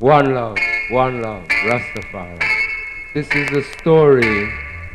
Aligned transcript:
One 0.00 0.32
love, 0.32 0.56
one 0.92 1.22
love, 1.22 1.48
Rastafari. 1.66 2.38
This 3.14 3.28
is 3.32 3.50
a 3.50 3.64
story 3.80 4.48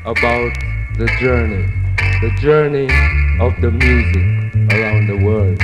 about 0.05 0.53
the 0.95 1.11
journey, 1.19 1.65
the 2.21 2.31
journey 2.39 2.88
of 3.42 3.52
the 3.60 3.70
music 3.70 4.71
around 4.71 5.08
the 5.08 5.18
world. 5.26 5.60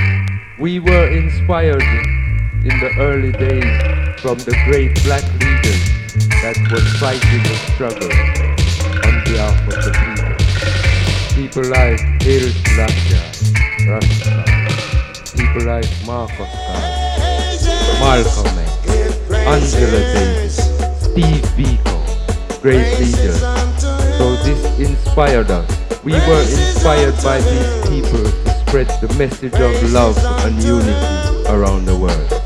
We 0.58 0.78
were 0.78 1.08
inspired 1.08 1.80
in 1.80 2.80
the 2.80 2.92
early 2.98 3.32
days 3.32 4.20
from 4.20 4.36
the 4.40 4.54
great 4.66 5.02
black 5.04 5.24
leaders 5.40 5.88
that 6.42 6.58
were 6.70 6.84
fighting 7.00 7.42
the 7.42 7.56
struggle 7.72 8.12
on 9.08 9.24
behalf 9.24 9.56
of 9.68 9.76
the 9.86 9.92
people. 10.04 10.36
People 11.34 11.64
like 11.70 11.98
Haile 12.20 12.52
Selassie, 12.68 13.16
Rastafari. 13.88 14.58
People 15.34 15.64
like 15.64 15.88
Marcus 16.04 16.52
Garvey, 16.68 17.08
Malcolm 18.00 18.58
X. 18.58 18.69
Angela 19.50 19.98
Davis, 20.14 20.56
Steve 21.02 21.42
Biko, 21.58 22.62
great 22.62 23.00
leaders. 23.00 23.40
So 24.16 24.36
this 24.44 24.78
inspired 24.78 25.50
us. 25.50 25.68
We 26.04 26.12
were 26.12 26.42
inspired 26.42 27.16
by 27.24 27.40
these 27.40 27.88
people 27.88 28.30
to 28.30 28.50
spread 28.60 28.86
the 29.00 29.12
message 29.18 29.54
of 29.54 29.92
love 29.92 30.16
and 30.46 30.54
unity 30.62 31.48
around 31.48 31.86
the 31.86 31.98
world. 31.98 32.39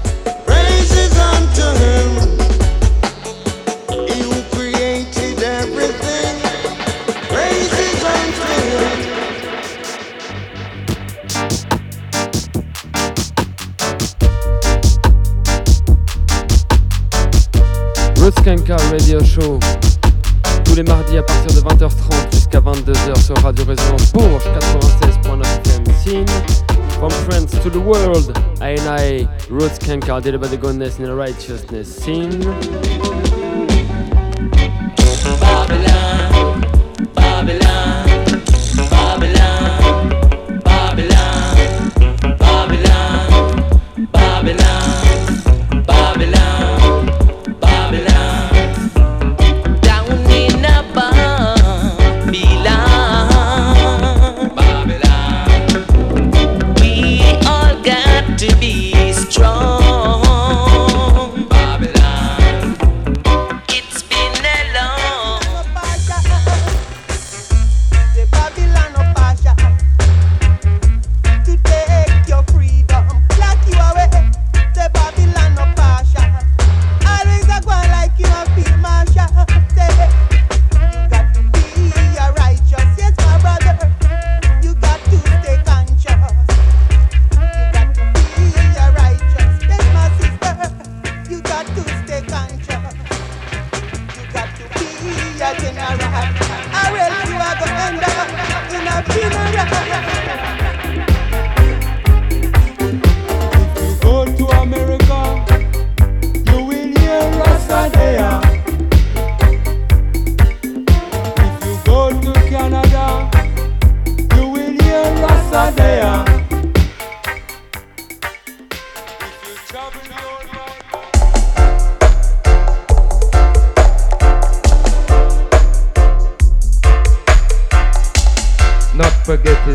Radio 23.45 23.67
Résonance 23.67 24.11
Bourges 24.11 24.47
96.9 24.47 25.43
FM 25.65 25.85
From 26.99 27.11
France 27.11 27.51
to 27.63 27.69
the 27.69 27.79
world 27.79 28.33
I 28.63 28.71
and 28.71 28.89
I 28.89 29.29
Roots 29.51 29.79
did 29.79 30.35
about 30.35 30.49
the 30.49 30.57
goodness 30.57 30.97
and 30.97 31.05
the 31.09 31.15
righteousness 31.15 31.95
scene 31.95 32.41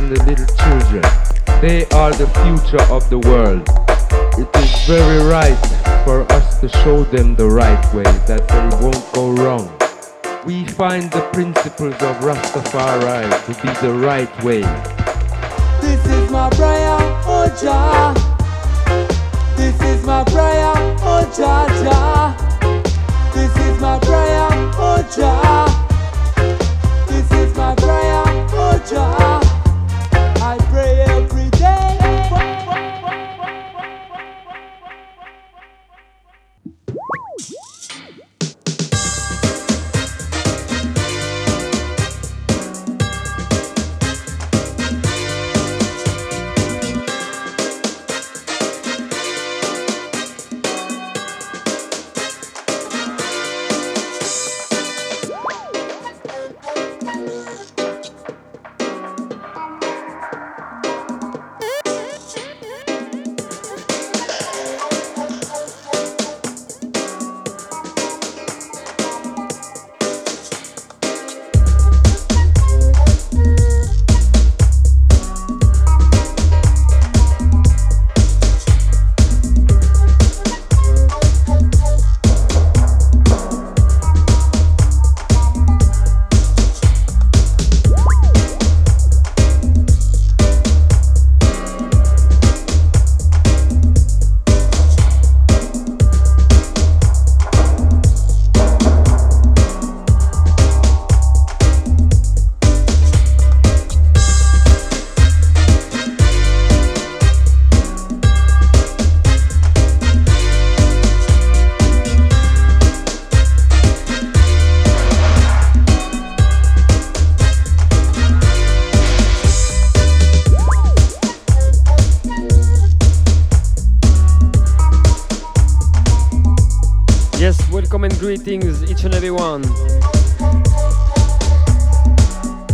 the 0.10 0.24
little 0.24 0.48
children, 0.58 1.04
they 1.62 1.86
are 1.90 2.12
the 2.12 2.26
future 2.42 2.82
of 2.92 3.08
the 3.12 3.20
world. 3.20 3.62
It 4.40 4.50
is 4.56 4.88
very 4.88 5.22
right 5.30 6.04
for 6.04 6.22
us 6.34 6.60
to 6.62 6.70
show 6.70 7.04
them 7.04 7.36
the 7.36 7.46
right 7.46 7.94
way. 7.94 8.10
That 8.26 8.48
they 8.48 8.78
won't 8.82 9.06
go 9.14 9.30
wrong. 9.32 9.70
We 10.46 10.66
find 10.66 11.12
the 11.12 11.22
principles 11.32 11.94
of 12.02 12.16
Rastafari 12.26 13.30
to 13.46 13.62
be 13.62 13.70
the 13.86 13.94
right 13.94 14.44
way. 14.44 14.62
This 15.82 16.04
is 16.08 16.32
my 16.32 16.50
prayer, 16.50 16.98
oh 17.30 17.46
Jah. 17.62 18.16
This 19.56 19.80
is 19.82 20.04
my 20.06 20.24
prayer, 20.24 20.74
oh 21.06 21.22
Jah 21.38 21.68
Jah. 21.84 22.34
This 23.36 23.56
is 23.68 23.80
my 23.80 24.00
prayer, 24.00 24.48
oh 24.82 25.06
Jah. 25.16 25.68
This 27.08 27.32
is 27.32 27.56
my 27.56 27.76
prayer, 27.76 28.24
oh 28.58 28.84
Jah. 28.90 29.49
I 30.60 30.66
pray 30.72 30.99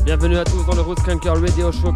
Bienvenue 0.03 0.37
à 0.37 0.43
tous 0.43 0.65
dans 0.65 0.73
le 0.73 0.81
Roots 0.81 0.99
Skanker 1.01 1.39
Radio 1.39 1.71
Show 1.71 1.93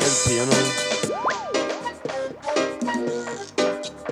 LP, 0.00 0.36
you 0.36 0.46
know. 0.46 0.64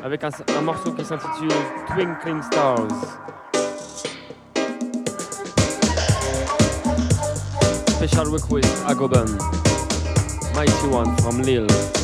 Avec 0.03 0.25
un, 0.25 0.31
un 0.59 0.61
morceau 0.63 0.91
qui 0.93 1.05
s'intitule 1.05 1.55
Twinkling 1.87 2.43
Stars. 2.43 2.89
Special 7.91 8.27
request, 8.33 8.85
Agoban. 8.89 9.39
Mighty 10.57 10.89
One 10.89 11.17
from 11.19 11.41
Lille. 11.43 12.04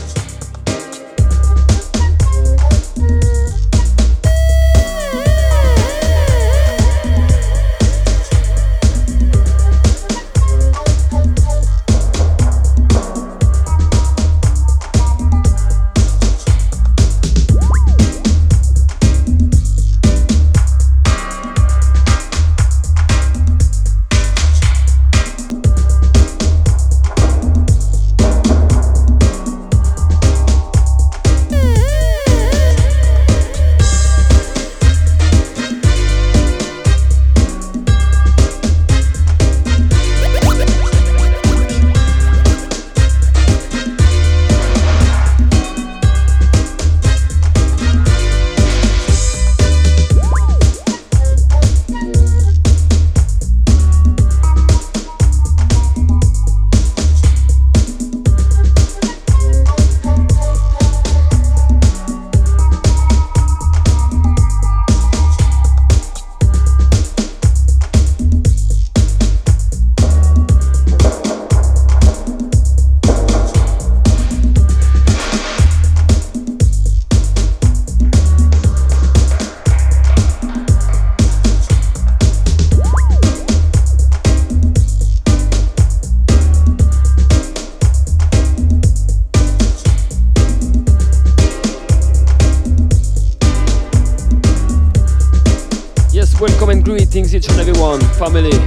Family, 98.21 98.60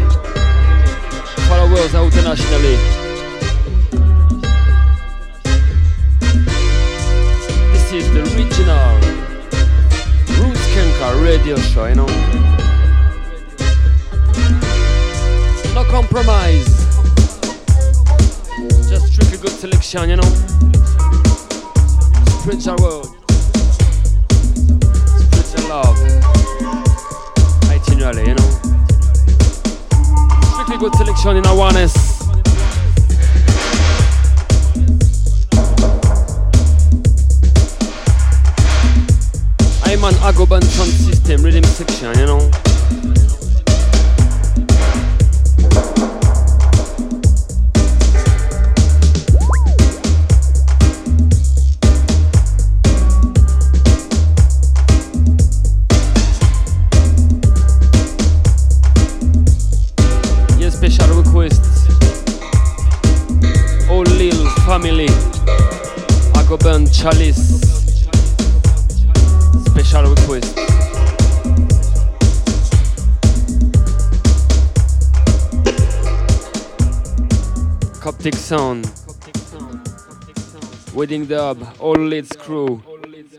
Wedding 81.04 81.26
dub. 81.26 81.68
All 81.80 81.98
leads 81.98 82.34
crew. 82.34 82.82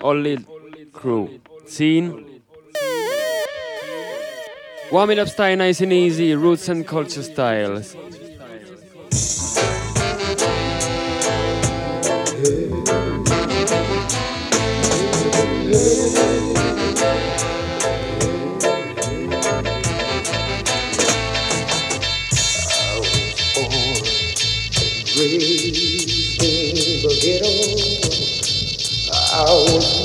All 0.03 0.15
lead 0.15 0.45
crew. 0.93 1.41
Scene. 1.65 2.43
Warm 4.93 5.11
it 5.13 5.19
up 5.19 5.29
style, 5.29 5.57
nice 5.57 5.81
and 5.81 5.91
easy. 5.91 6.35
Roots 6.35 6.69
and 6.69 6.87
culture 6.87 7.23
styles. 7.23 7.97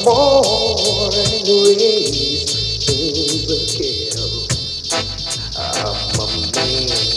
born 0.03 1.13
and 1.13 1.47
raised 1.47 2.89
in 2.89 3.47
the 3.47 3.59
ghetto. 3.77 4.27
I'm 5.57 6.19
a 6.19 6.27
man 6.55 7.09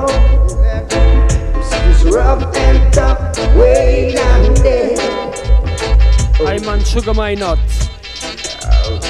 It's 1.90 2.04
rough 2.06 2.56
and 2.56 2.94
tough, 2.94 3.38
way 3.56 4.14
down 4.16 4.54
there. 4.56 5.29
Not. 6.40 7.60
How 8.64 8.98
do 9.00 9.10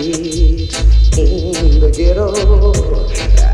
you 0.00 0.66
feel 0.70 1.56
in 1.56 1.80
the 1.80 1.90
ghetto? 1.94 2.26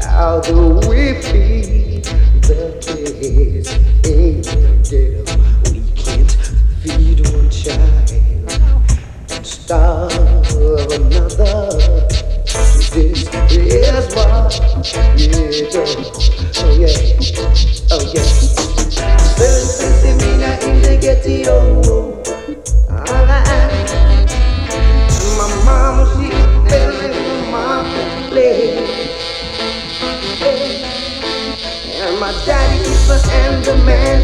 How 0.08 0.40
do 0.40 0.54
we 0.88 1.14
feed 1.22 2.04
the 2.42 2.76
kids 2.82 3.70
in 4.04 4.42
the 4.42 4.52
ghetto? 4.84 5.24
We 5.72 5.80
can't 5.96 6.32
feed 6.82 7.20
one 7.32 7.48
child 7.50 8.10
and 9.30 9.46
starve 9.46 10.12
another. 10.92 11.60
This 12.92 12.92
is 12.92 14.04
what 14.14 14.52
we 15.16 15.26
do. 15.70 15.82
Oh 16.58 16.70
yeah, 16.78 17.90
oh 17.90 18.02
yeah. 18.14 18.41
The 33.62 34.21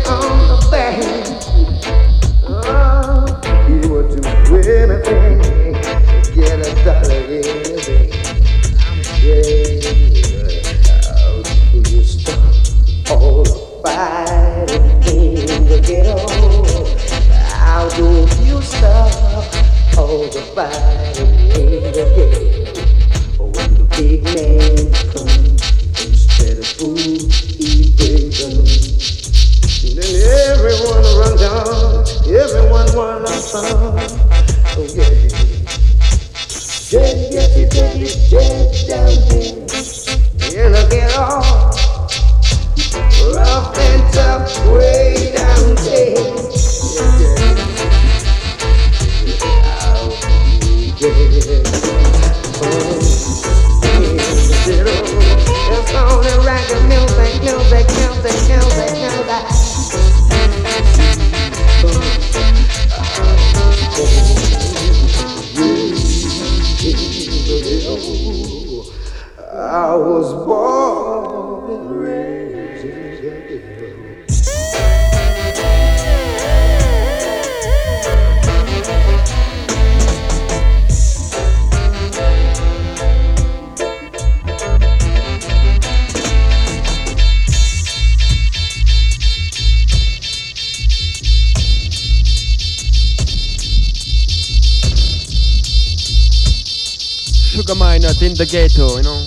the 98.39 98.47
ghetto, 98.47 98.97
you 98.97 99.03
know. 99.03 99.18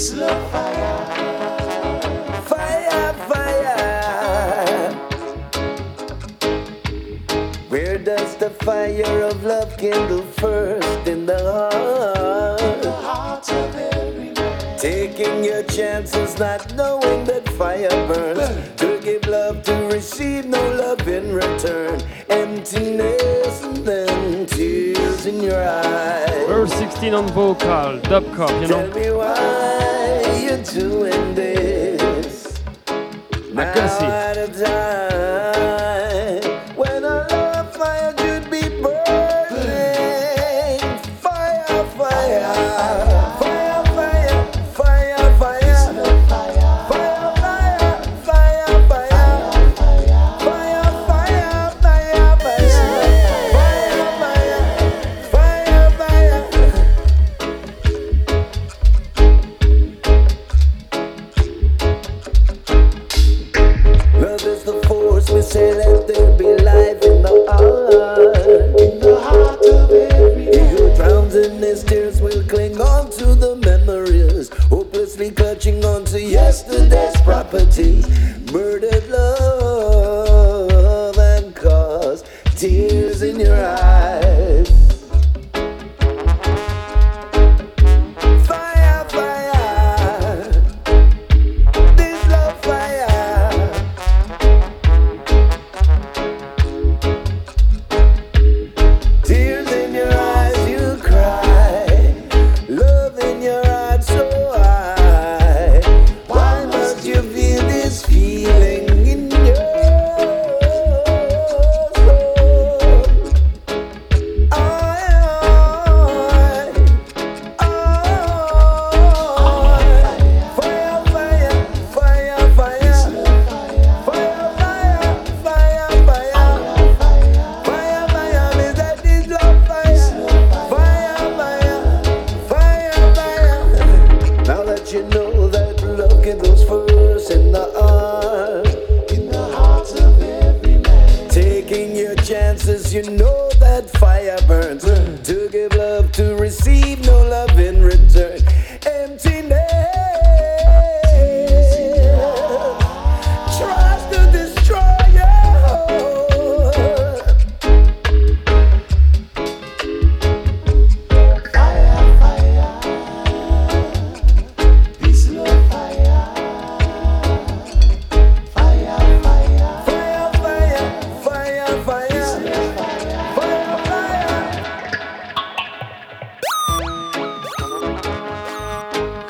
Fire. 0.00 1.04
Fire, 2.48 3.12
fire. 3.28 4.92
Where 7.68 7.98
does 7.98 8.34
the 8.36 8.48
fire 8.48 9.24
of 9.24 9.44
love 9.44 9.76
kindle 9.76 10.22
first 10.22 11.06
in 11.06 11.26
the 11.26 11.38
heart? 11.38 13.44
Taking 14.78 15.44
your 15.44 15.64
chances, 15.64 16.38
not 16.38 16.74
knowing 16.74 17.24
that 17.24 17.46
fire 17.50 17.90
burns. 18.08 18.70
To 18.80 18.98
give 19.02 19.26
love, 19.26 19.62
to 19.64 19.74
receive 19.92 20.46
no 20.46 20.62
love 20.76 21.06
in 21.08 21.34
return. 21.34 22.00
Emptiness 22.30 23.62
and 23.64 23.84
then 23.84 24.46
tears 24.46 25.26
in 25.26 25.42
your 25.42 25.62
eyes. 25.62 26.46
Verse 26.48 26.72
16 26.72 27.12
on 27.12 27.26
vocal, 27.28 27.98
dub 28.00 28.24
cop, 28.34 28.50
you 28.62 28.68
know. 28.68 29.59
Doing 30.64 31.34
this. 31.34 32.60
Now 33.52 33.72
Agassi. 33.72 34.02
at 34.02 34.19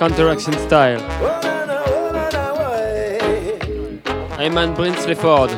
Counteraction 0.00 0.54
Style. 0.54 1.02
I'm 1.02 1.22
oh, 1.22 1.40
oh, 4.06 4.36
Ayman 4.38 4.74
Brinsley 4.74 5.14
Ford. 5.14 5.50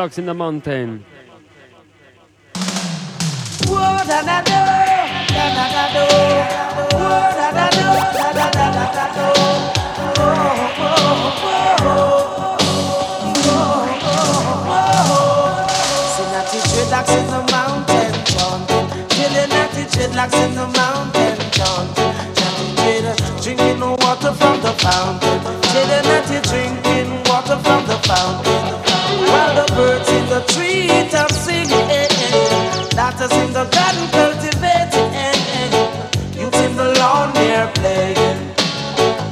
In 0.00 0.24
the 0.24 0.32
mountain. 0.32 1.04
Dreadlocks 19.90 20.34
in 20.46 20.54
the 20.54 20.66
mountain, 20.66 21.36
drinking 23.42 23.80
water 23.80 24.32
from 24.32 24.62
the 24.62 24.72
fountain. 24.78 25.40
Killing 25.60 26.06
at 26.16 26.24
the 26.24 26.40
drinking 26.48 27.22
water 27.28 27.58
from 27.58 27.86
the 27.86 27.98
fountain. 28.08 28.59
planters 33.20 33.38
in 33.38 33.52
the 33.52 33.64
garden 33.76 34.08
cultivating. 34.16 35.12
You 36.38 36.46
in 36.64 36.76
the 36.76 36.94
lawn 36.98 37.32
they're 37.34 37.68
playing. 37.74 38.40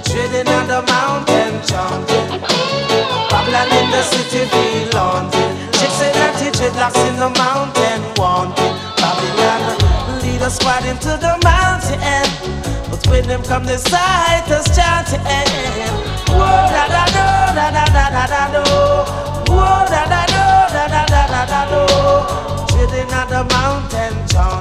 Trading 0.04 0.48
on 0.48 0.68
the 0.68 0.82
mountain 0.92 1.54
chanting. 1.66 2.40
Babylon 3.30 3.68
in 3.72 3.90
the 3.90 4.02
city 4.02 4.44
be 4.52 4.90
launching. 4.92 5.56
Chicks 5.72 6.00
in 6.02 6.12
the 6.12 6.50
dreadlocks 6.52 7.00
in 7.08 7.16
the 7.16 7.30
mountain 7.40 8.02
wanting. 8.16 8.74
Babylon 9.00 10.20
lead 10.22 10.42
us 10.42 10.62
right 10.64 10.84
into 10.84 11.16
the 11.16 11.38
mountain. 11.44 12.28
But 12.90 13.06
when 13.08 13.26
them 13.26 13.42
come 13.42 13.64
the 13.64 13.78
sight 13.78 14.50
us 14.50 14.68
chanting. 14.76 15.22
Whoa, 16.28 16.68
da 16.74 16.84
da 16.88 17.04
do, 17.06 17.54
da 17.56 17.70
da 17.70 17.84
da 17.86 18.10
da 18.10 18.26
da 18.26 18.64
do. 18.64 19.27
At 23.12 23.28
the 23.28 23.44
mountain 23.54 24.28
chanting. 24.28 24.57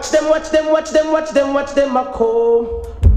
Watch 0.00 0.10
them, 0.12 0.30
watch 0.30 0.50
them, 0.50 0.72
watch 0.72 0.90
them, 0.90 1.12
watch 1.12 1.30
them, 1.30 1.52
watch 1.52 1.74
them 1.74 1.94
a 1.94 2.04
come. 2.04 2.66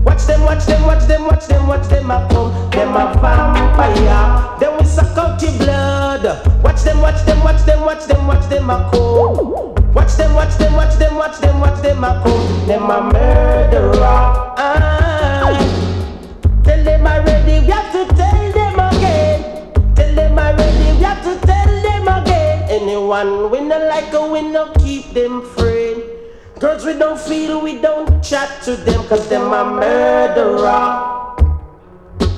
Watch 0.04 0.24
them, 0.26 0.42
watch 0.42 0.66
them, 0.66 0.84
watch 0.84 1.08
them, 1.08 1.26
watch 1.26 1.48
them, 1.48 1.66
watch 1.66 1.88
them 1.88 2.12
a 2.12 2.28
come. 2.30 2.70
Them 2.72 2.90
a 2.90 3.14
vampire. 3.22 4.60
Then 4.60 4.78
we 4.78 4.86
suck 4.86 5.18
out 5.18 5.42
your 5.42 5.54
blood. 5.60 6.26
Watch 6.62 6.82
them, 6.82 7.00
watch 7.00 7.24
them, 7.26 7.42
watch 7.42 7.64
them, 7.64 7.86
watch 7.86 8.06
them, 8.06 8.28
watch 8.28 8.50
them 8.50 8.70
a 8.70 8.90
come. 8.92 9.94
Watch 9.94 10.16
them, 10.18 10.34
watch 10.34 10.58
them, 10.58 10.74
watch 10.74 10.98
them, 11.00 11.16
watch 11.16 11.40
them, 11.40 11.62
watch 11.62 11.82
them 11.82 12.04
a 12.04 12.22
come. 12.22 12.68
Them 12.68 12.92
a 12.92 13.02
murderer. 13.02 14.54
Tell 16.66 16.84
them 16.84 17.08
already, 17.08 17.66
we 17.66 17.72
have 17.72 17.94
to 17.94 18.14
tell 18.14 18.52
them 18.52 18.80
again. 18.80 19.96
Tell 19.96 20.16
them 20.16 20.38
already, 20.38 20.98
we 20.98 21.04
have 21.04 21.24
to 21.24 21.48
tell 21.48 21.82
them 21.82 22.08
again. 22.10 22.68
Anyone 22.70 23.52
we 23.52 23.62
no 23.62 23.80
like, 23.88 24.12
we 24.12 24.42
no 24.42 24.70
keep 24.80 25.14
them 25.14 25.42
friend. 25.56 25.83
Girls 26.64 26.86
we 26.86 26.94
don't 26.94 27.20
feel, 27.20 27.60
we 27.60 27.82
don't 27.82 28.24
chat 28.24 28.64
to 28.64 28.78
them, 28.78 29.06
cause 29.10 29.28
them 29.28 29.52
a 29.52 29.66
murderer. 29.66 31.36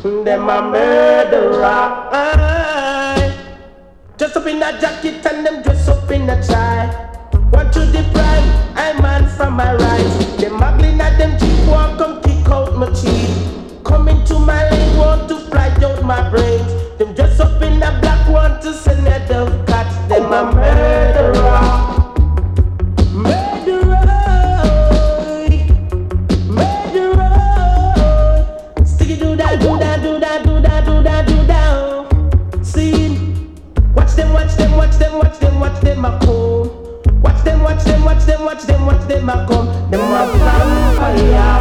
Them 0.01 0.49
a 0.49 0.61
murderer. 0.63 1.61
Aye. 1.61 3.31
Dress 4.17 4.35
up 4.35 4.47
in 4.47 4.63
a 4.63 4.81
jacket 4.81 5.23
and 5.27 5.45
them 5.45 5.61
dress 5.61 5.87
up 5.87 6.09
in 6.09 6.27
a 6.27 6.41
tie. 6.41 6.89
Want 7.53 7.71
to 7.73 7.85
deprive 7.91 8.49
I 8.75 8.99
man 8.99 9.29
from 9.37 9.53
my 9.53 9.75
rights. 9.75 10.41
Them 10.41 10.57
muggling 10.59 10.99
at 11.01 11.19
them 11.19 11.37
cheap 11.37 11.69
one 11.69 11.95
come 11.99 12.19
kick 12.23 12.49
out 12.49 12.75
my 12.75 12.89
teeth. 12.93 13.83
Come 13.83 14.07
into 14.07 14.39
my 14.39 14.67
lane 14.71 14.97
want 14.97 15.29
to 15.29 15.37
fly 15.37 15.67
out 15.83 16.03
my 16.03 16.27
brains. 16.31 16.97
Them 16.97 17.13
dress 17.13 17.39
up 17.39 17.61
in 17.61 17.75
a 17.75 17.99
black 18.01 18.27
want 18.27 18.59
to 18.63 18.73
send 18.73 19.07
a 19.07 19.19
dove 19.27 19.67
catch. 19.67 20.09
Them 20.09 20.33
a. 20.33 20.51
Murderer. 20.51 21.94
Watch 35.65 35.81
them, 35.81 36.05
a 36.05 36.19
come. 36.19 37.21
Watch 37.23 37.43
them, 37.43 37.63
watch 37.63 37.83
them, 37.85 38.05
watch 38.05 38.23
them, 38.25 38.45
watch 38.45 38.63
them, 38.65 38.85
watch 38.85 39.07
them 39.07 39.29
a 39.29 39.47
come. 39.47 39.89
Them 39.89 40.11
a 40.13 40.27
vampire. 40.37 41.59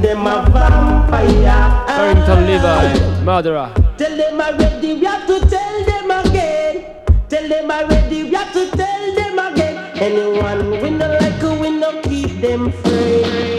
Them 0.00 0.26
a 0.28 0.48
vampire. 0.52 1.86
Barrington 1.88 2.46
Levy, 2.46 2.66
eh, 2.66 3.24
murderer. 3.24 3.72
Tell 3.98 4.16
them 4.16 4.40
already, 4.40 4.94
we 4.94 5.04
have 5.06 5.26
to 5.26 5.40
tell 5.40 5.84
them 5.86 6.10
again. 6.12 6.84
Tell 7.28 7.48
them 7.48 7.68
already, 7.68 8.22
we 8.22 8.34
have 8.34 8.52
to 8.52 8.70
tell 8.76 9.14
them 9.16 9.38
again. 9.40 9.76
Anyone 9.96 10.70
we 10.80 10.90
no 10.90 11.08
like, 11.18 11.42
we 11.60 11.70
no 11.70 12.00
keep 12.02 12.40
them 12.40 12.70
free. 12.70 13.55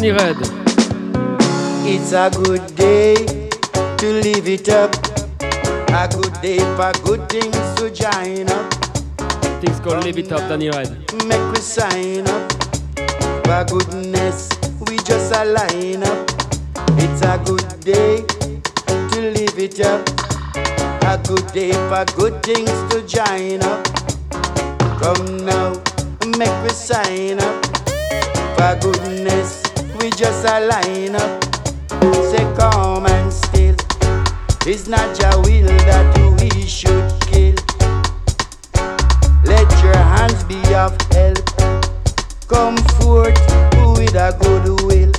Danny 0.00 0.12
Red. 0.12 0.36
It's 1.84 2.12
a 2.12 2.30
good 2.30 2.64
day 2.76 3.16
to 3.16 4.06
live 4.22 4.46
it 4.46 4.68
up. 4.68 4.94
A 5.90 6.06
good 6.06 6.40
day 6.40 6.58
for 6.76 6.92
good 7.02 7.28
things 7.28 7.56
to 7.74 7.90
join 7.90 8.48
up. 8.48 8.72
Things 9.60 9.80
called 9.80 10.04
Live 10.04 10.16
It 10.16 10.30
Up, 10.30 10.48
Danny 10.48 10.70
Red. 10.70 10.90
Make 11.26 11.50
we 11.50 11.58
sign 11.58 12.28
up. 12.28 12.52
For 13.42 13.64
goodness, 13.74 14.48
we 14.86 14.98
just 14.98 15.34
align 15.34 16.04
up. 16.04 16.30
It's 17.02 17.22
a 17.22 17.42
good 17.44 17.80
day 17.80 18.22
to 18.86 19.20
live 19.34 19.58
it 19.58 19.80
up. 19.80 20.06
A 21.10 21.18
good 21.26 21.44
day 21.52 21.72
for 21.72 22.04
good 22.16 22.40
things 22.44 22.70
to 22.92 23.02
join 23.02 23.64
up. 23.64 23.84
Come 25.02 25.38
now, 25.38 25.72
make 26.38 26.62
we 26.62 26.68
sign 26.68 27.40
up. 27.40 27.64
For 28.54 28.78
goodness, 28.80 29.57
we 30.00 30.10
just 30.10 30.44
align 30.44 31.16
up. 31.16 31.44
Say 32.30 32.44
come 32.56 33.06
and 33.06 33.32
still. 33.32 33.76
It's 34.66 34.86
not 34.86 35.18
your 35.18 35.36
will 35.42 35.66
that 35.86 36.06
we 36.40 36.66
should 36.66 37.10
kill. 37.22 37.54
Let 39.44 39.70
your 39.82 39.96
hands 39.96 40.44
be 40.44 40.60
of 40.74 40.96
help. 41.12 41.44
Come 42.48 42.76
forth 42.98 43.38
with 43.96 44.14
a 44.14 44.36
good 44.38 44.66
will. 44.86 45.12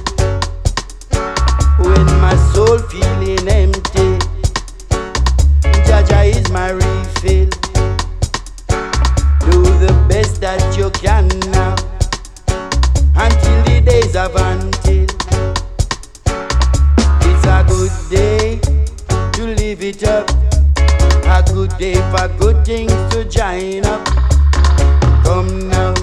When 1.80 2.05
my 2.21 2.36
soul 2.53 2.77
feeling 2.77 3.47
empty. 3.47 4.17
Jaja 5.88 6.25
is 6.25 6.49
my 6.51 6.69
refill. 6.71 7.49
Do 9.49 9.63
the 9.80 10.05
best 10.07 10.41
that 10.41 10.77
you 10.77 10.89
can 10.91 11.27
now 11.51 11.78
days 14.10 14.16
of 14.16 14.36
until. 14.36 15.03
It's 17.22 17.45
a 17.45 17.64
good 17.68 17.91
day 18.10 18.60
to 19.34 19.43
live 19.43 19.84
it 19.84 20.03
up. 20.03 20.30
A 21.26 21.43
good 21.53 21.76
day 21.78 21.95
for 22.12 22.28
good 22.39 22.66
things 22.66 22.93
to 23.12 23.26
join 23.26 23.86
up. 23.86 24.05
Come 25.24 25.70
now 25.70 25.93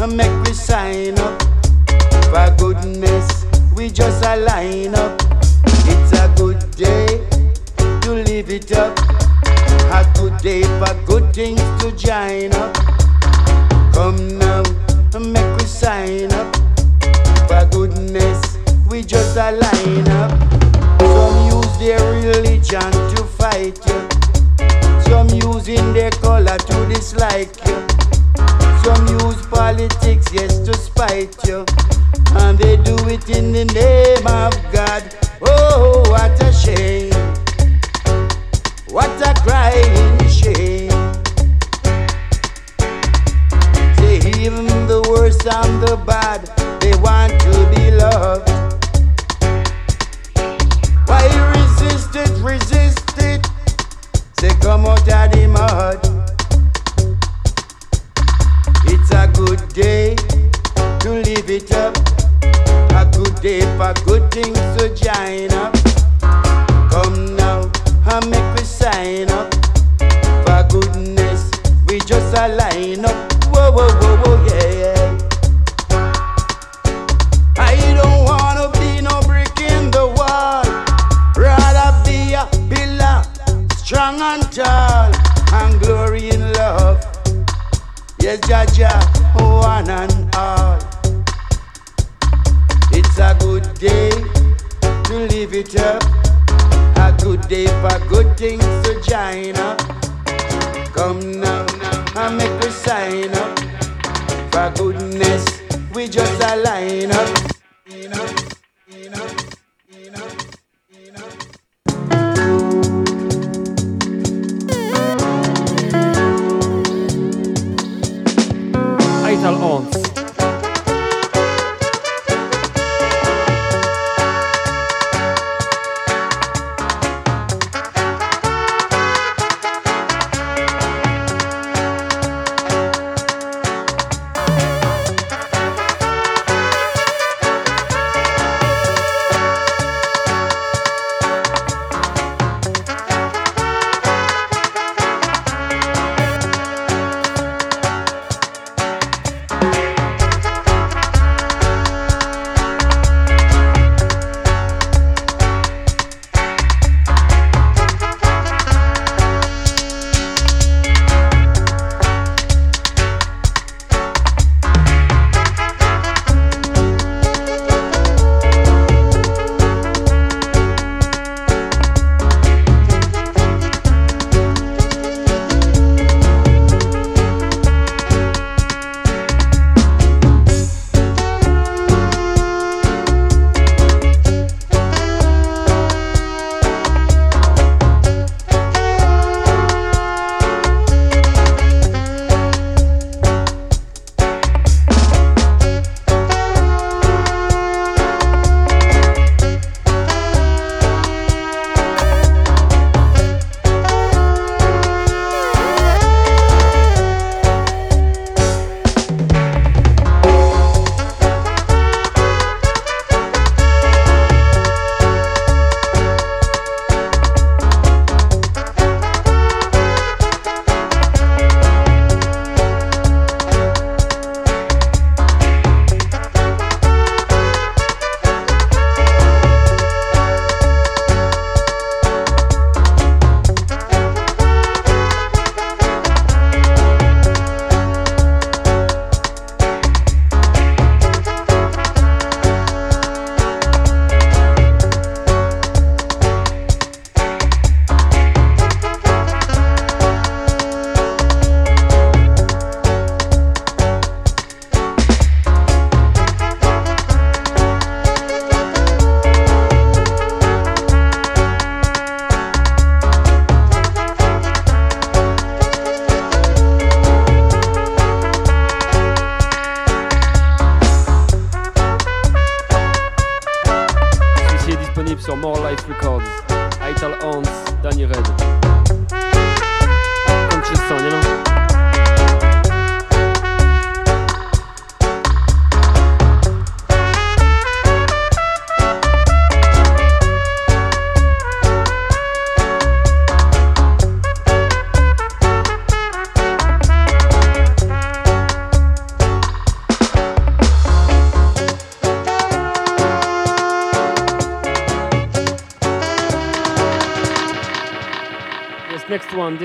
and 0.00 0.16
make 0.16 0.46
we 0.46 0.52
sign 0.52 1.18
up. 1.18 1.42
For 2.30 2.54
goodness, 2.58 3.46
we 3.74 3.90
just 3.90 4.24
align 4.24 4.94
up. 4.94 5.20
It's 5.64 6.12
a 6.12 6.32
good 6.36 6.70
day 6.76 7.06
to 8.02 8.10
live 8.10 8.50
it 8.50 8.72
up. 8.72 8.98
A 9.92 10.04
good 10.14 10.36
day 10.38 10.62
for 10.78 10.94
good 11.06 11.32
things 11.34 11.60
to 11.80 11.92
join 11.96 12.52
up. 12.52 12.74
Come 13.94 14.38
now 14.38 14.62
and 15.14 15.32
make 15.32 15.58
we 15.58 15.64
sign 15.64 16.32
up. 16.32 16.63
For 17.48 17.66
goodness, 17.70 18.56
we 18.88 19.02
just 19.02 19.36
align 19.36 20.08
up. 20.08 20.30
Some 21.00 21.46
use 21.56 21.78
their 21.78 22.00
religion 22.12 22.90
to 23.14 23.24
fight 23.38 23.78
you. 23.86 24.08
Some 25.04 25.28
using 25.28 25.92
their 25.92 26.10
color 26.10 26.56
to 26.56 26.86
dislike 26.88 27.54
you. 27.66 27.86
Some 28.82 29.06
use 29.08 29.46
politics, 29.46 30.26
yes, 30.32 30.58
to 30.60 30.74
spite 30.74 31.36
you. 31.46 31.64
And 32.36 32.58
they 32.58 32.76
do 32.78 32.96
it 33.08 33.28
in 33.30 33.52
the 33.52 33.64
name 33.66 34.26
of 34.26 34.52
God. 34.72 35.02
Oh, 35.42 36.02
what 36.10 36.42
a 36.42 36.52
shame. 36.52 37.12
What 38.88 39.10
a 39.22 39.34
crying 39.42 40.28
shame. 40.28 40.83
The 45.24 45.30
worst 45.30 45.46
and 45.46 45.82
the 45.82 45.96
bad, 46.04 46.44
they 46.80 46.94
want 46.98 47.32
to 47.40 47.54
be 47.74 47.90
loved. 47.90 48.48
Why 51.08 51.24
resist 51.56 52.14
it, 52.14 52.30
resist 52.42 53.18
it? 53.18 53.46
Say, 54.38 54.50
come 54.60 54.84
out 54.84 55.00
of 55.00 55.32
the 55.32 55.46
mud. 55.48 56.00
It's 58.86 59.10
a 59.12 59.26
good 59.32 59.66
day 59.72 60.14
to 61.00 61.10
live 61.10 61.48
it 61.48 61.72
up. 61.72 61.96
A 62.92 63.10
good 63.16 63.34
day 63.40 63.60
for 63.78 63.94
good 64.04 64.30
things 64.30 64.58
to 64.76 64.94
join 64.94 65.50
up. 65.52 65.74
Come 66.90 67.36
now 67.36 67.73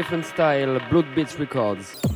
different 0.10 0.26
style, 0.26 0.80
Blood 0.90 1.14
Beach 1.14 1.38
Records. 1.38 2.09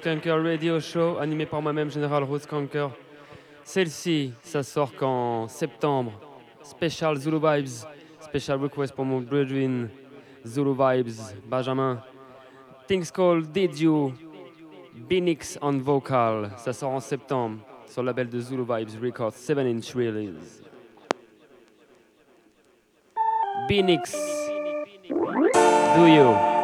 Skanker 0.00 0.42
Radio 0.42 0.80
Show, 0.80 1.18
animé 1.18 1.44
par 1.44 1.60
moi-même, 1.60 1.90
Général 1.90 2.24
Roots 2.24 2.44
Skanker. 2.44 2.88
Celle-ci, 3.62 4.32
ça 4.40 4.62
sort 4.62 4.94
qu'en 4.94 5.46
septembre. 5.46 6.12
Special 6.62 7.16
Zulu 7.16 7.36
Vibes. 7.36 7.86
Special 8.18 8.58
request 8.62 8.94
pour 8.94 9.04
mon 9.04 9.20
brethren. 9.20 9.90
Zulu 10.46 10.72
Vibes, 10.72 11.20
Benjamin. 11.46 12.02
Things 12.88 13.10
called 13.10 13.52
Did 13.52 13.78
You. 13.78 14.14
Binix 14.94 15.58
on 15.60 15.78
vocal. 15.78 16.50
Ça 16.56 16.72
sort 16.72 16.92
en 16.92 17.00
septembre 17.00 17.58
sur 17.84 18.02
le 18.02 18.06
label 18.06 18.30
de 18.30 18.40
Zulu 18.40 18.62
Vibes 18.62 19.02
Records, 19.02 19.34
7-inch 19.34 19.94
release. 19.94 20.62
Binix. 23.68 24.16
Do 25.10 26.06
you? 26.06 26.59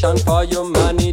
For 0.00 0.44
humanity's 0.44 1.07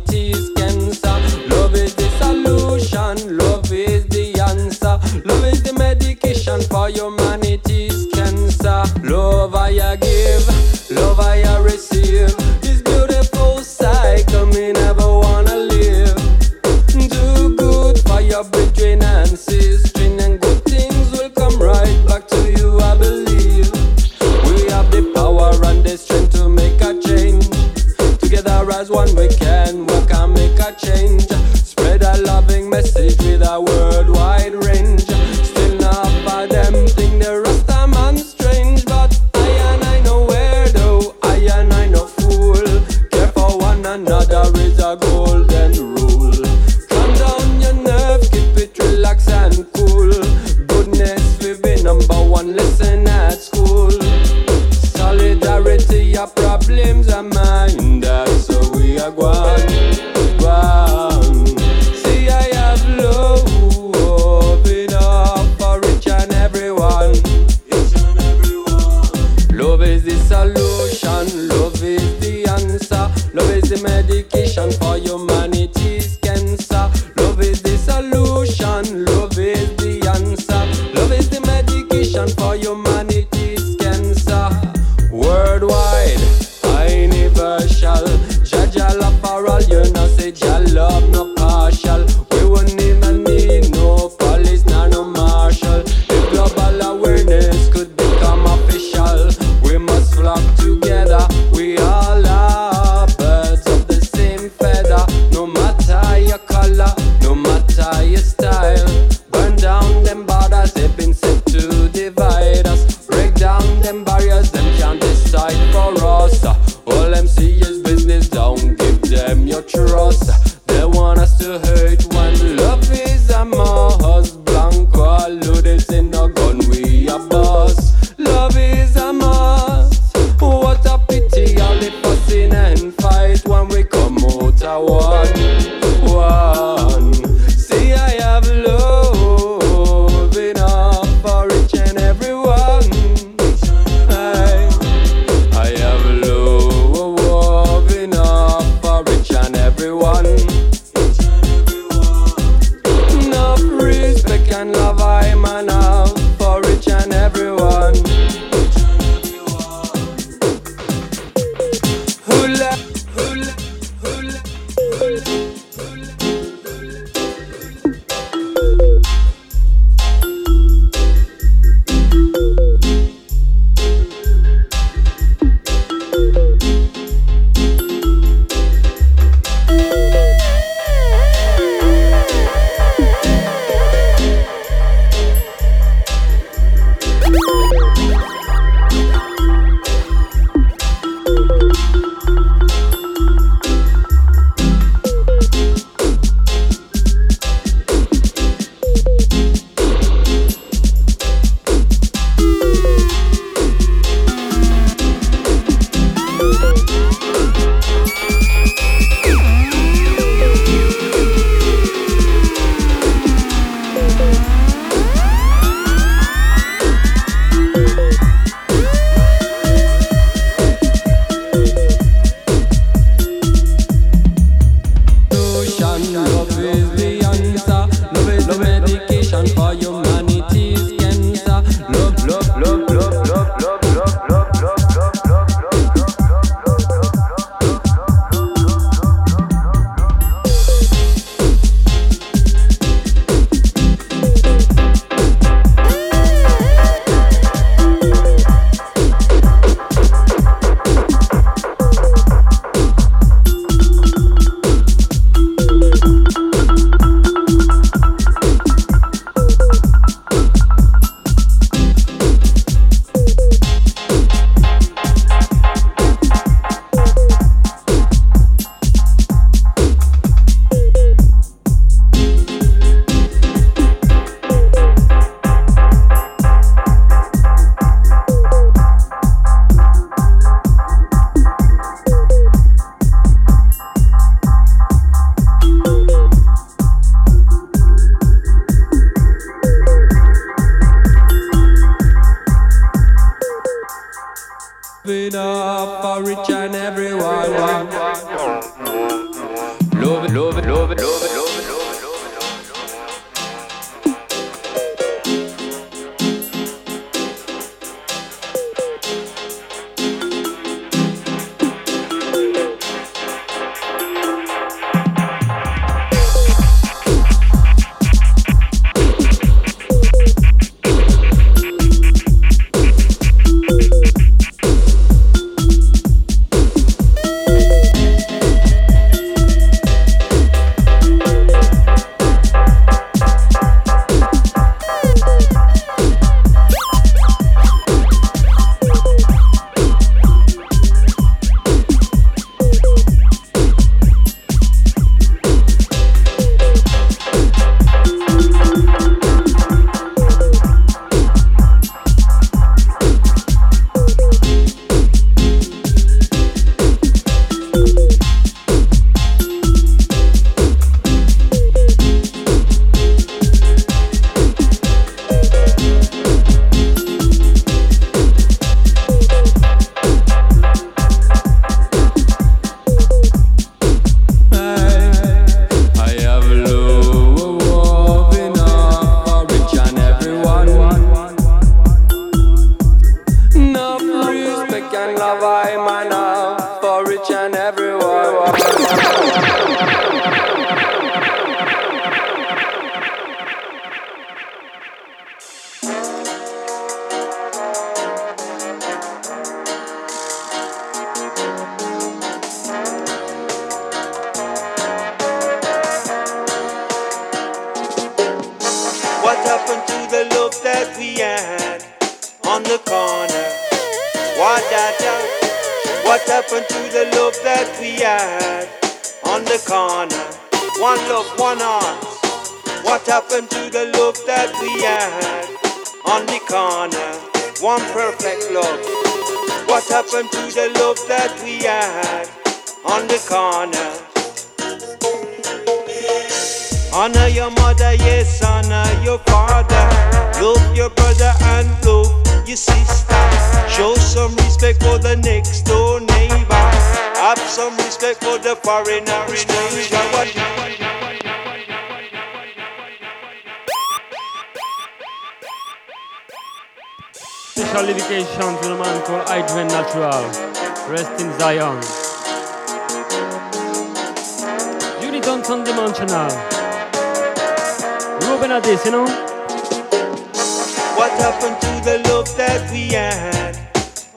What 470.95 471.11
happened 471.19 471.59
to 471.59 471.81
the 471.83 471.97
love 472.07 472.37
that 472.37 472.71
we 472.71 472.93
had 472.93 473.57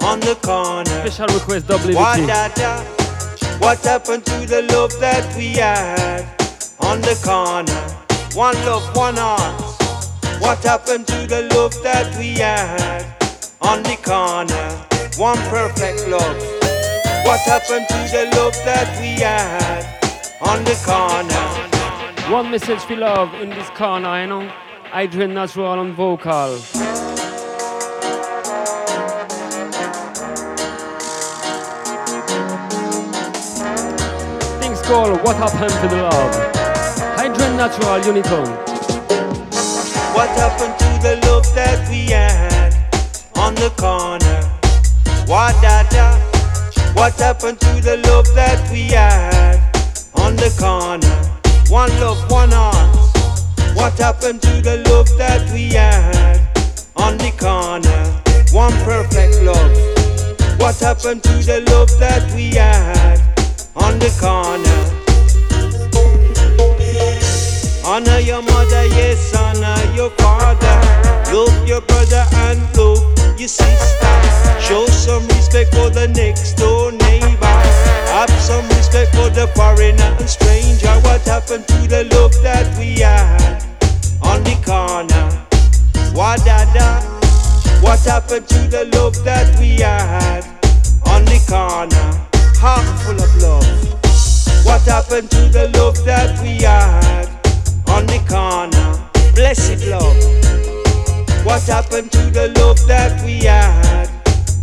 on 0.03 0.21
the 0.21 0.37
corner? 0.37 0.85
Special 0.85 1.27
request 1.35 1.67
WBT. 1.67 1.97
What 3.61 3.81
happened 3.81 4.25
to 4.25 4.47
the 4.47 4.63
love, 4.71 4.93
that 5.01 5.37
we 5.37 5.55
had 5.55 6.27
on 6.79 7.01
the 7.01 7.19
corner? 7.25 7.75
One 8.37 8.55
love, 8.65 8.95
one 8.95 9.17
heart. 9.17 9.61
What 10.41 10.63
happened 10.63 11.09
to 11.09 11.27
the 11.27 11.43
love 11.55 11.75
that 11.83 12.17
we 12.17 12.35
had 12.35 13.05
on 13.61 13.83
the 13.83 13.97
corner? 13.97 14.78
One 15.19 15.37
perfect 15.51 16.07
love. 16.07 16.37
What 17.27 17.41
happened 17.41 17.89
to 17.89 17.99
the 18.13 18.31
love 18.37 18.55
that 18.65 19.01
we 19.01 19.21
had 19.21 19.85
on 20.41 20.63
the 20.63 20.79
corner? 20.87 22.33
One 22.33 22.53
message 22.53 22.79
for 22.83 22.95
love 22.95 23.35
in 23.35 23.51
this 23.51 23.69
corner, 23.71 24.21
you 24.21 24.29
know. 24.29 24.53
Adrian 24.95 25.35
Natural 25.35 25.81
on 25.81 25.93
vocal. 25.93 26.59
Things 34.61 34.81
called 34.83 35.21
What 35.25 35.35
Happened 35.35 35.75
to 35.83 35.89
the 35.89 36.03
Love. 36.03 36.35
Adrian 37.19 37.57
Natural 37.57 37.99
Unitone. 38.03 38.55
What 40.15 40.29
happened 40.39 40.79
to 40.79 40.91
the 41.03 41.17
love 41.27 41.45
that 41.57 41.89
we 41.91 42.07
had 42.07 42.73
on 43.35 43.57
the 43.57 43.71
corner? 43.71 44.38
What 45.29 45.55
da? 45.63 46.19
What 46.95 47.15
happened 47.21 47.61
to 47.61 47.81
the 47.81 47.99
love 48.09 48.27
that 48.35 48.69
we 48.73 48.89
had 48.89 49.61
on 50.15 50.35
the 50.37 50.51
corner? 50.59 51.15
One 51.71 51.91
love, 52.01 52.31
one 52.31 52.51
heart. 52.51 52.97
What 53.77 53.99
happened 53.99 54.43
to 54.43 54.63
the 54.63 54.79
love 54.89 55.09
that 55.19 55.49
we 55.53 55.75
had 55.75 56.41
on 56.97 57.19
the 57.19 57.31
corner? 57.39 58.03
One 58.53 58.73
perfect 58.85 59.43
love. 59.43 60.59
What 60.59 60.77
happened 60.81 61.23
to 61.25 61.35
the 61.39 61.61
love 61.71 61.91
that 62.01 62.33
we 62.35 62.57
had? 62.57 63.29
on 63.81 63.99
the 63.99 64.11
corner. 64.21 64.79
Honor 67.85 68.19
your 68.19 68.43
mother, 68.43 68.85
yes, 68.87 69.35
honor 69.35 69.95
your 69.95 70.11
father. 70.11 71.08
Love 71.33 71.69
your 71.69 71.81
brother 71.83 72.25
and 72.49 72.61
love 72.77 73.03
your 73.39 73.49
sister. 73.49 74.15
Show 74.61 74.87
some 74.87 75.27
respect 75.29 75.75
for 75.75 75.91
the 75.91 76.09
next 76.09 76.55
door 76.55 76.93
neighbor. 76.93 77.47
Have 78.13 78.31
some 78.41 78.67
respect 78.69 79.15
for 79.15 79.29
the 79.31 79.47
foreigner 79.55 80.17
and 80.19 80.29
stranger. 80.29 80.93
What 81.07 81.23
happened 81.23 81.69
to 81.69 81.87
the 81.87 82.05
love 82.15 82.35
that 82.43 82.67
we 82.79 83.01
had 83.01 83.63
on 84.23 84.43
the 84.45 84.57
corner? 84.65 85.27
What 86.15 86.45
da 86.45 86.65
What 87.83 88.01
happened 88.01 88.49
to 88.49 88.69
the 88.69 88.85
love 88.97 89.23
that 89.25 89.59
we 89.61 89.77
had 89.77 90.45
on 91.07 91.25
the 91.27 91.39
corner? 91.49 92.29
heart 92.59 92.85
full 93.03 93.21
of 93.23 93.37
love. 93.43 94.65
What 94.65 94.83
happened 94.83 95.31
to 95.31 95.49
the 95.49 95.69
love 95.79 96.05
that 96.05 96.41
we 96.43 96.63
had 96.63 97.29
on 97.87 98.07
the 98.07 98.19
corner? 98.29 98.99
Blessed 99.35 99.87
love. 99.87 100.58
What 101.49 101.63
happened 101.63 102.13
to 102.13 102.31
the 102.31 102.53
love 102.61 102.77
that 102.89 103.25
we 103.25 103.45
had 103.45 104.11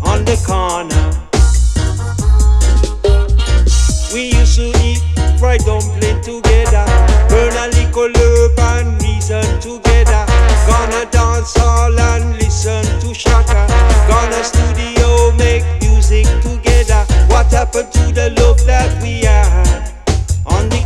on 0.03 0.23
the 0.23 0.37
corner? 0.45 0.93
We 4.13 4.37
used 4.37 4.57
to 4.57 4.69
eat 4.85 5.01
fried 5.39 5.61
dumpling 5.65 6.21
together, 6.21 6.85
burn 7.27 7.57
a 7.57 7.73
little 7.73 8.11
love 8.13 8.59
and 8.69 9.01
reason 9.01 9.41
together. 9.59 10.25
Gonna 10.69 11.09
dance 11.09 11.57
all 11.57 11.99
and 11.99 12.37
listen 12.37 12.85
to 13.01 13.15
Shaka. 13.15 13.65
Gonna 14.07 14.43
studio 14.43 15.33
make 15.41 15.65
music 15.81 16.27
together. 16.43 17.01
What 17.33 17.47
happened 17.47 17.91
to 17.93 18.11
the 18.13 18.29
love 18.37 18.63
that 18.67 19.01
we 19.01 19.25
had 19.25 19.91
on 20.45 20.69
the 20.69 20.85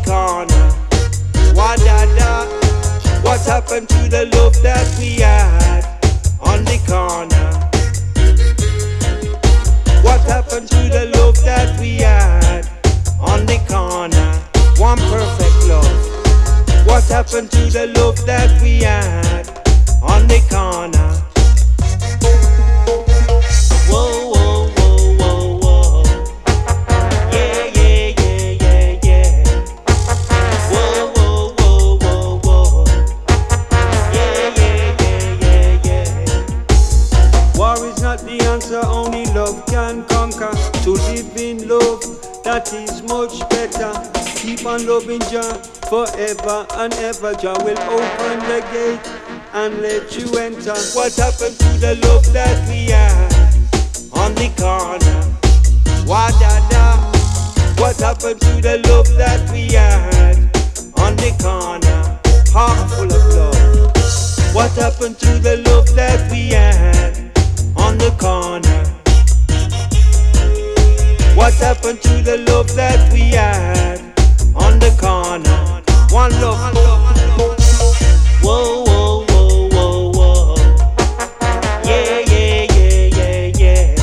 car? 3.24 3.40
happened 3.46 3.90
to 3.90 4.10
the 4.10 4.26
love 4.36 4.56
that 4.64 4.88
we 5.00 5.16
had 5.16 5.86
on 6.42 6.64
the 6.66 6.78
corner? 6.88 7.50
What 10.04 10.22
happened 10.22 10.68
to 10.70 10.90
the 10.90 11.12
love 11.16 11.36
that 11.44 11.80
we 11.80 11.98
had 11.98 12.68
on 13.20 13.46
the 13.46 13.60
corner? 13.68 14.32
One 14.78 14.98
perfect 14.98 15.68
love. 15.68 16.88
What 16.88 17.04
happened 17.06 17.52
to 17.52 17.70
the 17.70 17.88
love 17.96 18.26
that 18.26 18.62
we 18.62 18.80
had 18.80 19.50
on 20.02 20.28
the 20.28 20.42
corner? 20.50 21.10
Whoa, 23.90 24.29
that 42.50 42.74
is 42.74 43.04
much 43.04 43.38
better. 43.52 43.94
Keep 44.42 44.66
on 44.66 44.88
loving 44.88 45.22
Jah 45.30 45.54
forever 45.88 46.66
and 46.82 46.92
ever. 46.96 47.36
Jah 47.36 47.54
will 47.62 47.78
open 47.78 48.40
the 48.50 48.60
gate 48.74 49.08
and 49.54 49.78
let 49.84 50.18
you 50.18 50.26
enter. 50.34 50.74
What 50.98 51.14
happened 51.14 51.58
to 51.60 51.70
the 51.78 51.94
love 52.02 52.26
that 52.34 52.58
we 52.68 52.90
had 52.90 53.30
on 54.14 54.34
the 54.34 54.50
corner? 54.58 55.22
Da. 56.72 56.98
What 57.78 57.98
happened 57.98 58.42
to 58.42 58.54
the 58.66 58.82
love 58.90 59.10
that 59.22 59.42
we 59.52 59.74
had 59.74 60.50
on 60.98 61.16
the 61.18 61.32
corner? 61.46 62.20
Heart 62.52 62.90
full 62.90 63.14
of 63.14 63.26
love. 63.38 64.56
What 64.56 64.72
happened 64.72 65.20
to 65.20 65.38
the 65.38 65.58
love 65.68 65.94
that 65.96 66.32
we 66.32 66.50
had 66.50 67.32
on 67.78 68.00
the 68.00 68.10
corner? 68.20 68.89
What 71.40 71.54
happened 71.54 72.02
to 72.02 72.22
the 72.22 72.38
love 72.50 72.76
that 72.76 73.14
we 73.14 73.32
had 73.32 73.98
on 74.54 74.78
the 74.78 74.92
corner? 75.00 75.60
One 76.12 76.32
love. 76.42 76.60
Whoa, 78.44 78.84
whoa, 78.84 79.26
whoa, 79.30 79.70
whoa, 79.70 80.12
whoa. 80.12 80.56
Yeah, 81.86 82.20
yeah, 82.28 82.68
yeah, 82.76 83.16
yeah, 83.16 83.52
yeah. 83.56 83.96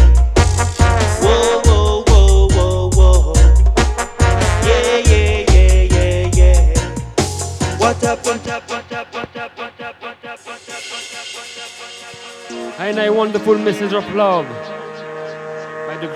Whoa, 1.21 1.61
whoa, 1.67 2.05
whoa, 2.09 2.49
whoa, 2.57 2.91
whoa. 2.97 3.35
Yeah, 4.65 4.97
yeah, 5.11 5.45
yeah, 5.53 5.83
yeah, 5.93 6.41
yeah. 6.41 7.77
What 7.77 7.97
happened? 8.01 8.41
And 12.79 12.99
a 12.99 13.11
wonderful 13.13 13.59
message 13.59 13.93
of 13.93 14.09
love 14.15 14.47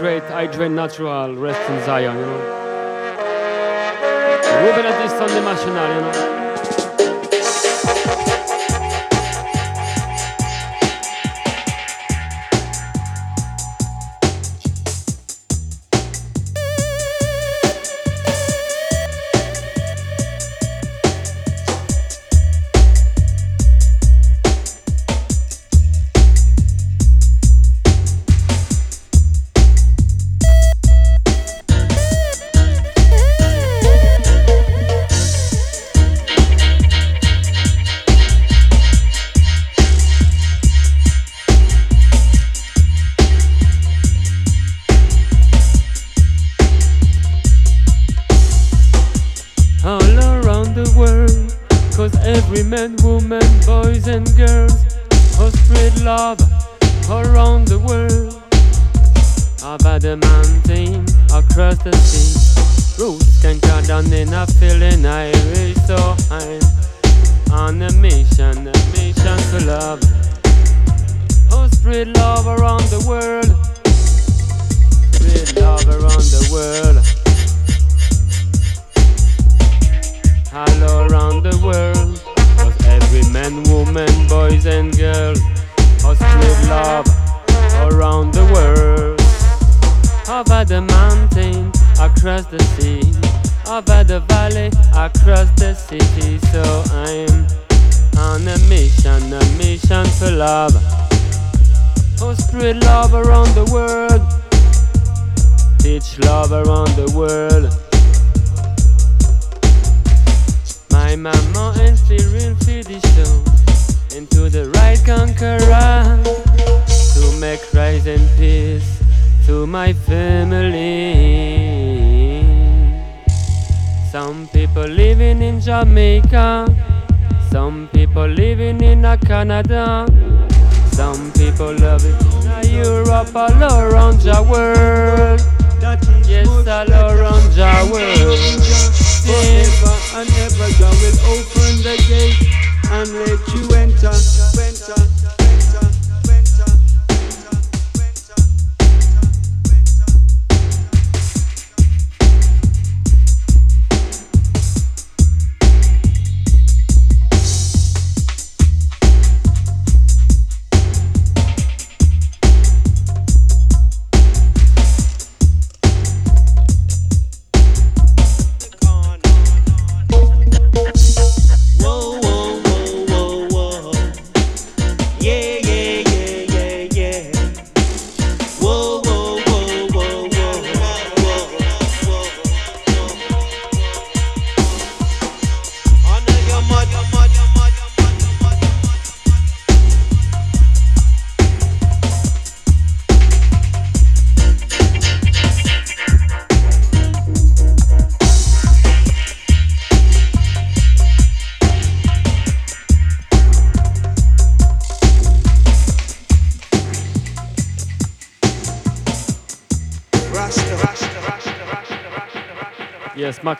great 0.01 0.23
Adrian 0.31 0.75
Natural, 0.75 1.37
rest 1.37 1.61
in 1.71 1.85
Zion, 1.85 2.17
you 2.17 2.25
know. 2.25 2.39
Ruben 4.63 4.87
at 4.87 5.03
this 5.03 5.13
Sunday 5.13 5.45
National, 5.45 5.95
you 5.95 6.01
know. 6.01 6.40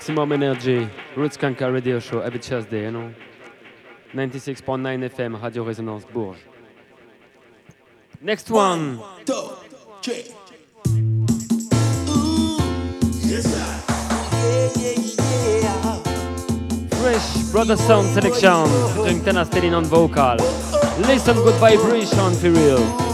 Maximum 0.01 0.33
energy. 0.33 0.89
Roots 1.15 1.37
Skankers 1.37 1.75
Radio 1.75 2.01
Show 2.01 2.21
every 2.21 2.41
Tuesday, 2.41 2.85
you 2.85 2.91
know. 2.91 3.13
96.9 4.15 5.11
FM, 5.11 5.43
Radio 5.43 5.63
Resonance 5.63 6.07
Bourges. 6.07 6.41
Next 8.23 8.51
one. 8.51 8.99
Fresh 16.97 17.53
Brother 17.53 17.77
Sound 17.77 18.09
Selection 18.15 18.65
featuring 18.95 19.21
Tena 19.21 19.45
Stelin 19.45 19.77
on 19.77 19.85
vocal. 19.85 20.37
Listen 21.07 21.35
good 21.35 21.61
vibration 21.61 22.33
for 22.37 22.51
real. 22.51 23.10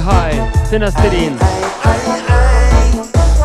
The 0.00 0.06
eye. 0.08 0.50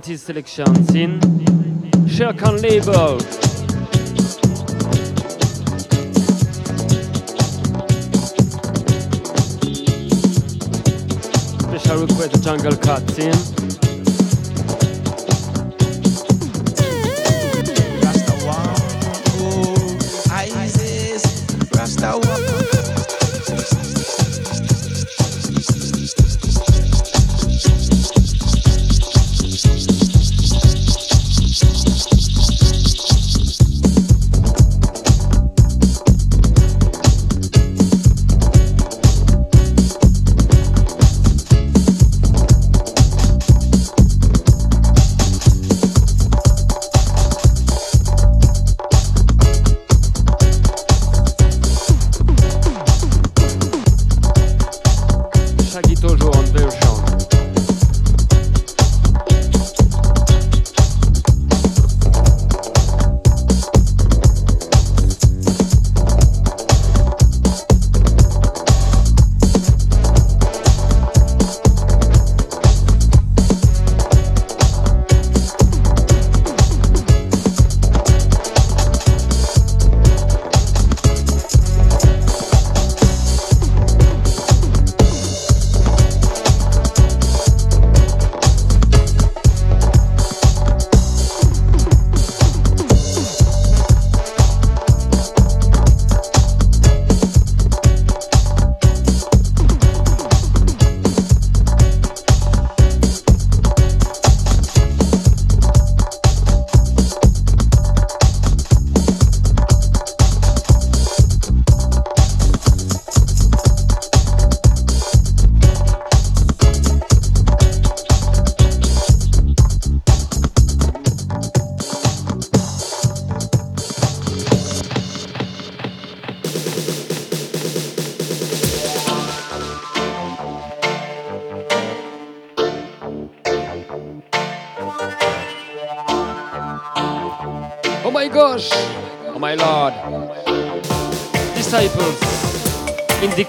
90s 0.00 0.18
selections 0.20 0.94
in 0.94 1.20
Sherkan 2.08 2.62
label. 2.62 3.20
Special 11.60 12.06
request 12.06 12.42
Jungle 12.42 12.76
Cuts 12.76 13.18
in. 13.18 13.41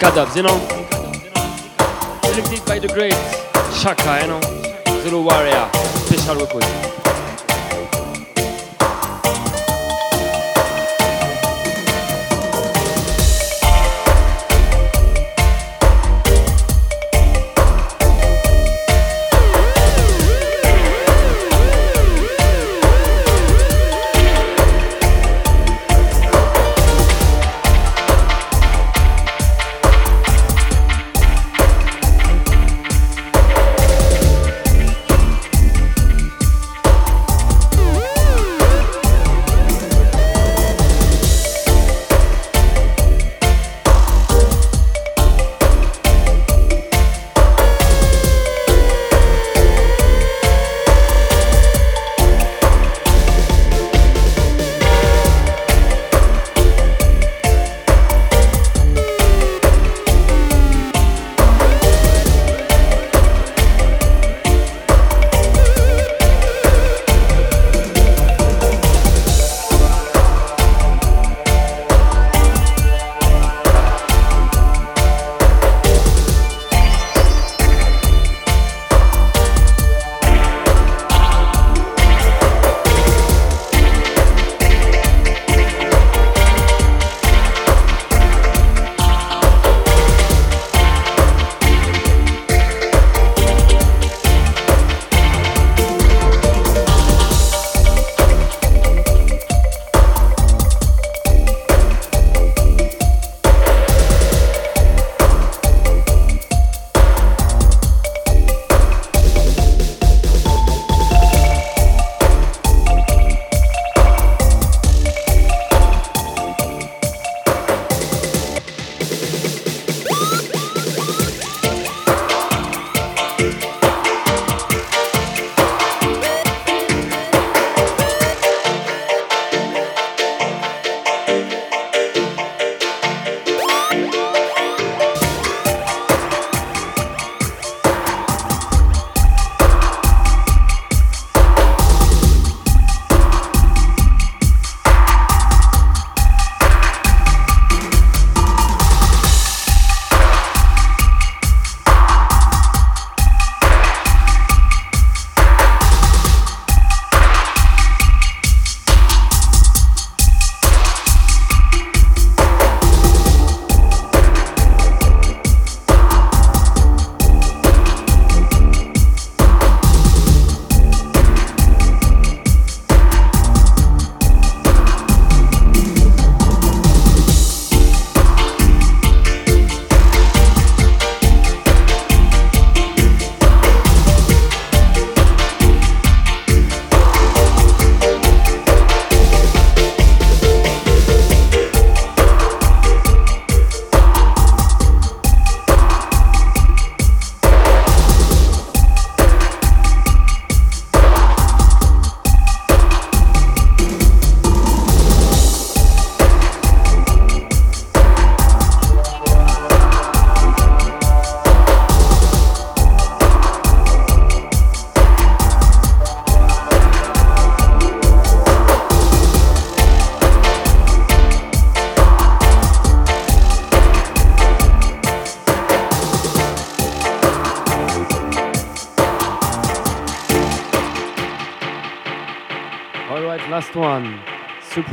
Cadabs, 0.04 0.36
you 0.36 0.44
know? 0.44 0.60
Selected 2.30 2.66
by 2.66 2.78
the 2.78 2.90
great 2.90 3.14
Shaka, 3.74 4.20
you 4.22 4.28
know? 4.28 5.02
Zulu 5.02 5.24
Warrior, 5.24 5.70
special 6.06 6.36
request. 6.36 6.93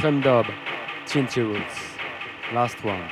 Last 0.00 0.14
one, 0.14 0.20
Dub, 0.22 0.46
Chinty 1.04 1.44
Roots. 1.44 1.74
Last 2.54 2.82
one. 2.82 3.06